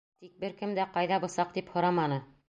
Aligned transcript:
Тик 0.21 0.31
бер 0.43 0.53
кем 0.61 0.71
дә, 0.79 0.85
ҡайҙа 0.95 1.19
бысаҡ, 1.25 1.51
тип 1.59 1.69
һораманы. 1.75 2.19